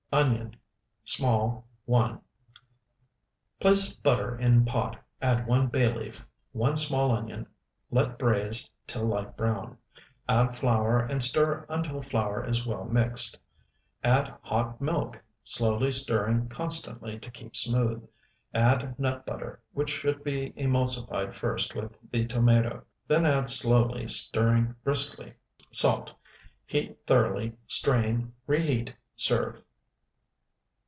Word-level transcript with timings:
Onion, 0.13 0.57
small, 1.05 1.65
1. 1.85 2.19
Place 3.61 3.93
butter 3.95 4.37
in 4.37 4.65
pot, 4.65 5.01
add 5.21 5.47
one 5.47 5.67
bay 5.67 5.87
leaf, 5.87 6.25
one 6.51 6.75
small 6.75 7.13
onion; 7.13 7.47
let 7.91 8.19
braize 8.19 8.69
till 8.85 9.05
light 9.05 9.37
brown, 9.37 9.77
add 10.27 10.57
flour, 10.57 10.99
and 10.99 11.23
stir 11.23 11.65
until 11.69 12.01
flour 12.01 12.43
is 12.45 12.65
well 12.65 12.83
mixed; 12.83 13.39
add 14.03 14.33
hot 14.41 14.81
milk, 14.81 15.23
slowly 15.45 15.93
stirring 15.93 16.49
constantly 16.49 17.17
to 17.17 17.31
keep 17.31 17.55
smooth; 17.55 18.05
add 18.53 18.99
nut 18.99 19.25
butter, 19.25 19.61
which 19.71 19.91
should 19.91 20.25
be 20.25 20.51
emulsified 20.57 21.33
first 21.33 21.73
with 21.73 21.95
the 22.11 22.25
tomato, 22.27 22.83
then 23.07 23.25
add 23.25 23.49
slowly 23.49 24.09
stirring 24.09 24.75
briskly; 24.83 25.35
salt, 25.71 26.11
heat 26.65 26.97
thoroughly, 27.07 27.53
strain; 27.65 28.33
reheat, 28.45 28.93
serve. 29.15 29.61